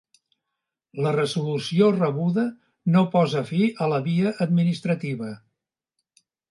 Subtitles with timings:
[1.07, 2.47] La resolució rebuda
[2.97, 5.35] no posa fi a la via administrativa.